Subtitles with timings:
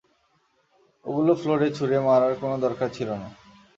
[1.05, 3.27] এগুলো ফ্লোরে ছুড়ে মারার কোনও দরকার ছিল না।